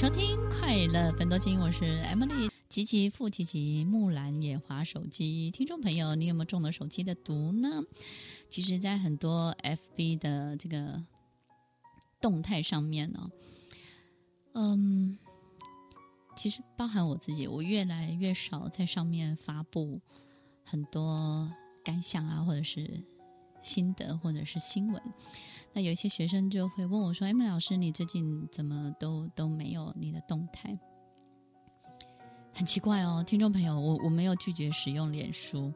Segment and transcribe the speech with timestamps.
[0.00, 2.50] 收听快乐分多金，我是 Emily。
[2.70, 5.50] 吉吉富吉吉，木兰也滑手机。
[5.50, 7.82] 听众朋友，你有没有中了手机的毒呢？
[8.48, 11.04] 其实，在很多 FB 的这个
[12.18, 13.30] 动态上面呢，
[14.54, 15.18] 嗯，
[16.34, 20.00] 其实包含我自己，我越来越少在上面发布
[20.64, 21.52] 很多
[21.84, 23.04] 感想啊，或者是
[23.62, 25.02] 心得，或者是新闻。
[25.72, 30.78] 那有一些学生就会问我说：“哎，麦老师，你最近怎么都都没有你的动态？”
[32.52, 35.72] 很奇怪哦，听众朋友，我我没有拒绝使用脸书，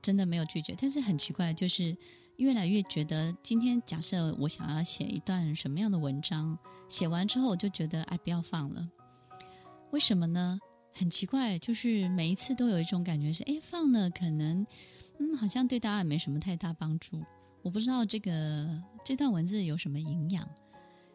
[0.00, 0.74] 真的没有拒绝。
[0.78, 1.94] 但是很奇怪，就是
[2.36, 6.58] 越来越觉得，今天假设我想要写一段什么样的文章，
[6.88, 8.88] 写完之后我就觉得，哎，不要放了。
[9.90, 10.58] 为什么呢？
[10.94, 14.66] 很奇怪，就是每一次都有一种感觉是，哎，放了可能，
[15.18, 17.22] 嗯，好像对大家也没什么太大帮助。
[17.62, 20.48] 我不知道这个这段文字有什么营养，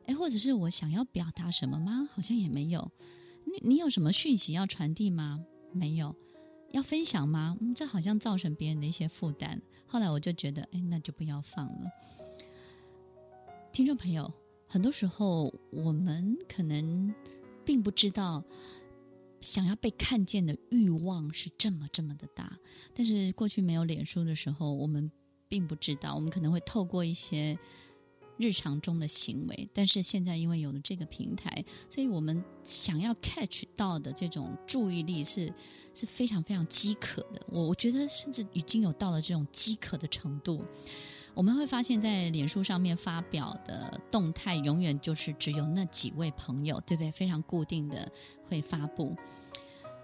[0.08, 2.10] 哎，或者是我想要表达什么吗？
[2.12, 2.92] 好像也没有。
[3.46, 5.44] 你你有什么讯息要传递吗？
[5.72, 6.16] 没有。
[6.72, 7.58] 要分享吗？
[7.60, 9.62] 嗯，这好像造成别人的一些负担。
[9.88, 11.90] 后来我就觉得，哎，那就不要放了。
[13.74, 14.32] 听众朋友，
[14.68, 17.14] 很多时候我们可能
[17.66, 18.44] 并不知道，
[19.42, 22.58] 想要被看见的欲望是这么这么的大。
[22.94, 25.12] 但是过去没有脸书的时候，我们。
[25.52, 27.60] 并不知道，我们可能会透过一些
[28.38, 35.54] 日常中的行为，但是现在因为有了这个平台，所以我们想要 catch 到的这种注意力是
[35.94, 37.46] 是非常非常饥渴的。
[37.50, 40.64] 我我觉得甚至已经有到了这种饥渴的程度。
[41.34, 47.12] 我们会发现，在脸书上面发表的动态，永远就是只有那几位朋友，对不对？
[47.12, 48.12] 非常固定的
[48.48, 49.16] 会发布。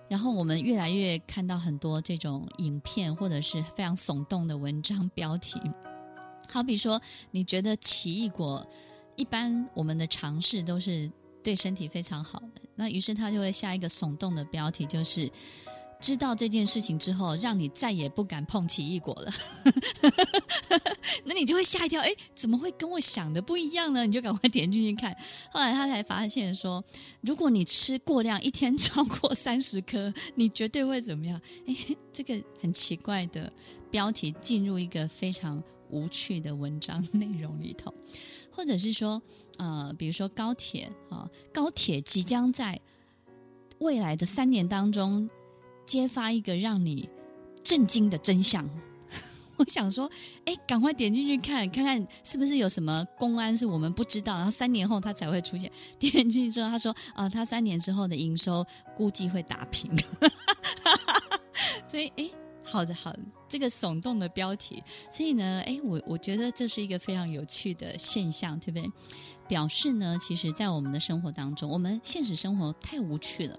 [0.07, 5.59] 然后我们越来越看到很多这种影片，或者是非常耸动的文章标题，
[6.49, 8.65] 好比说，你觉得奇异果
[9.15, 11.11] 一般我们的尝试都是
[11.43, 15.29] 对身体非常好的，那于是他就会下一个耸动的标题，就是。
[15.99, 19.33] 知道这件事情之后，让你再也不敢碰奇异果了，
[21.25, 24.05] 那你就会吓一跳，哎，怎么会跟我想的不一样呢？
[24.05, 25.15] 你就赶快点进去看。
[25.51, 26.83] 后来他才发现说，
[27.21, 31.39] 如果你吃过量，一天超过三十颗，你绝对会怎么样？
[31.67, 31.75] 哎，
[32.13, 33.51] 这个很奇怪的
[33.89, 37.93] 标题进入一个非常无趣的文章内容里头，
[38.51, 39.21] 或者是说，
[39.57, 42.79] 呃，比如说高铁啊，高铁即将在
[43.79, 45.29] 未来的三年当中。
[45.87, 47.07] 揭发一个让你
[47.63, 48.69] 震惊的真相，
[49.57, 50.09] 我想说，
[50.45, 55.71] 哎，赶快点进去看看看，是不是有什么公安是我们不知道，然后三年后他才会出现。
[55.99, 59.91] 点进去之后，他说，啊、他三年之后的营收估计会打平。
[61.87, 62.29] 所以，哎，
[62.63, 68.91] 好的，好的，这个耸动的标题，所以呢，哎，我我觉得这是一个非常有趣的现象，对不对？
[69.47, 73.57] 表示呢，其实，在我们的生活当中，我们现实生活太无趣了。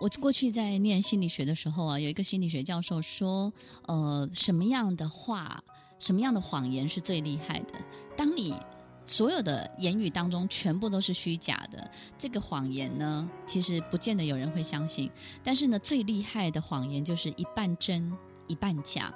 [0.00, 3.52] 我过去在念心理学的时候啊，有一个心理学教授说，
[3.86, 5.62] 呃，什么样的话，
[5.98, 7.74] 什么样的谎言是最厉害的？
[8.16, 8.56] 当你
[9.04, 15.10] 所有的言语当中全部都是虚假的，这个谎言呢，其实不见得有人会相信。
[15.44, 18.10] 但是呢，最厉害的谎言就是一半真，
[18.46, 19.12] 一半假。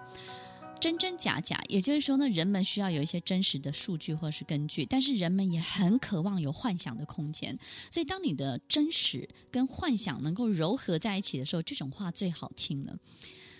[0.85, 7.59] 真真假假，也就是说呢，人们需要有一些真实的数据或者是根据，但是人们也很渴望有幻想的空间。
[7.91, 12.99] 所以，当你的真实跟幻想能够糅合在一起的时候，这种话最好听了。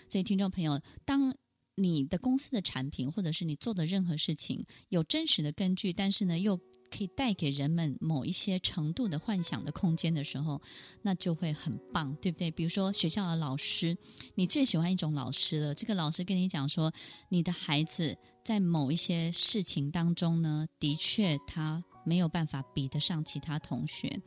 [0.07, 1.35] 所以，听众朋友，当
[1.73, 6.59] 你的公司的产品或者是你做的任何事情有真实的根据，但是呢，又
[6.95, 10.61] 可以带给人们某一些程度的幻想的空间的时候，
[11.01, 12.49] 那就会很棒，对不对？
[12.51, 13.97] 比如说学校的老师，
[14.35, 15.73] 你最喜欢一种老师了。
[15.73, 16.93] 这个老师跟你讲说，
[17.27, 24.21] 你的孩子在某一些事情当中呢，的确他没有办法比得上其他同学。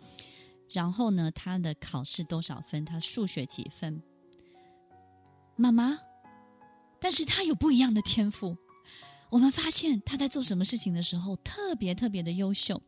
[0.70, 2.84] 然后呢，他的考试多少分？
[2.84, 4.02] 他数学几分？
[5.56, 5.98] 妈妈，
[7.00, 8.58] 但是他有不一样的天赋。
[9.30, 12.80] 我们发现他在做什么事情的时候特别特别的优秀，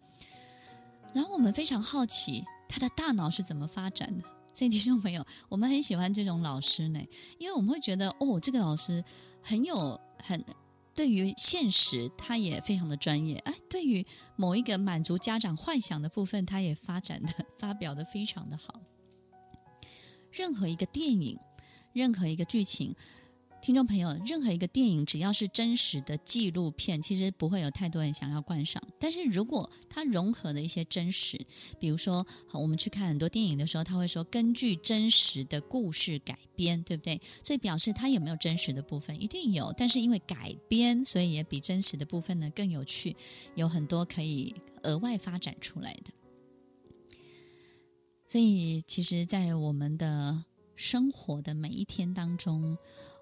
[1.15, 4.25] 然后我们非常好奇他的大脑是怎么发展的。
[4.53, 7.01] 所以听众朋友，我们很喜欢这种老师呢，
[7.39, 9.05] 因为我们会觉得哦，这个老师
[9.43, 10.45] 很有很
[10.95, 13.37] 对于现实，他也非常的专业。
[13.45, 14.05] 哎，对于
[14.35, 18.81] 某一个满足家长幻想的部分，他也发展的发表的非常的好。
[20.33, 21.39] 任何一个电影，
[21.93, 22.97] 任何一个剧情。
[23.63, 28.83] 听众朋友，任何一个电影只要是真实的纪录片，其实不会有太多人想要观赏。
[28.99, 31.39] 但是如果它融合了一些真实，
[31.79, 37.21] 比如说，我们去看很多电影的时候，他会说根据真实的故事改编，对不对？
[37.43, 39.73] 所以表示它有没有真实的部分，一定有。
[39.77, 43.15] 但是因为改编，所以也比真实的部分呢更有趣，
[43.57, 44.55] 有很多可以
[44.85, 46.11] 额外发展出来的。
[48.27, 50.45] 所以，其实，在我们的
[50.77, 52.79] 生活的每一天当中，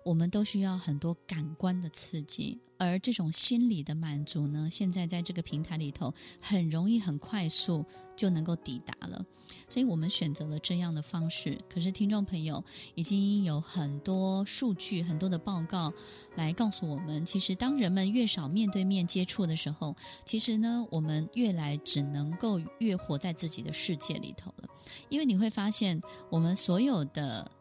[0.08, 7.84] 我们都需要很多感官的刺激，而这种心理的满足呢，现在在这个平台里头很容易、很快速
[8.16, 9.22] 就能够抵达了。
[9.68, 11.58] 所以我们选择了这样的方式。
[11.68, 12.64] 可是，听众朋友
[12.94, 15.92] 已经有很多数据、很多的报告
[16.36, 19.94] 来告诉我们，其实当人们越少面对面接触的时候，
[20.24, 24.68] 其实呢，我们越来只能够越活在自己的世界里头了。
[25.10, 26.00] 因为你会发现，
[26.30, 27.52] 我们所有的。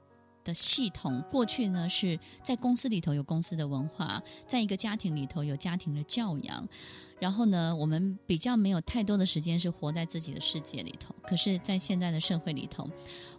[0.48, 6.66] 的系统过去呢，是在公司里头有公司的文化，在一个家庭里头有家庭的教养，
[7.20, 11.14] 然后呢，我们比较没有太多的时间是活在自己的世界里头。
[11.24, 12.90] 可是，在现在的社会里头，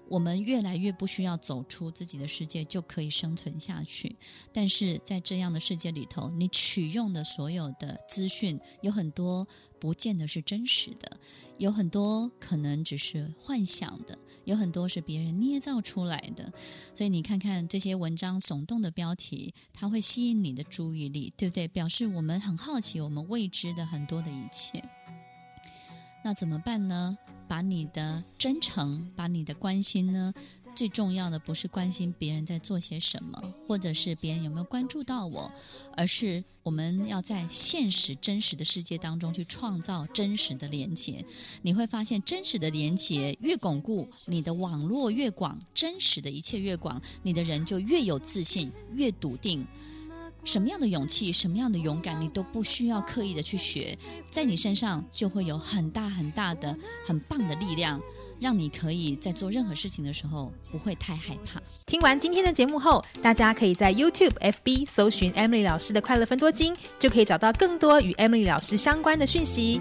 [0.08, 4.16] 我们越来越不需要走出自己的世界就可以生存下去。
[4.52, 9.46] 但是在这样的世界里头，你取用的所有的资讯有很多
[9.78, 11.18] 不见得是真实的，
[11.58, 14.18] 有很多可能只是幻想的。
[14.44, 16.50] 有很多是别人捏造出来的，
[16.94, 21.68] 所以你看看这些文章耸动的标题，它会吸引你的注意力，对不对？
[21.68, 24.82] 表示我们很好奇，我们未知的很多的一切。
[26.24, 27.18] 那怎么办呢？
[27.48, 30.32] 把你的真诚，把你的关心呢？
[30.76, 35.50] 最重要的不是关心别人在做些什么，或者是别人有没有关注到我，
[35.96, 41.24] 而是我们要在现实真实的世界当中去创造真实的连接。
[41.62, 49.66] 你会发现，真实的连接越巩固，你的网络越广，真实的一切越广，你的人就越有自信，越笃定。
[50.44, 53.98] 什么样的勇气，什么样的勇敢，你都不需要刻意的去学，
[54.30, 56.76] 在你身上就会有很大很大的、
[57.06, 58.00] 很棒的力量。
[58.40, 61.60] 让你可以在做任何事情的时候不会太害怕。
[61.86, 69.80] 听完今天的节目后，大家可以在 YouTube、FB 搜寻 Emily 老师的快乐分多金，就可以找到更多与 Emily 老师相关的讯息。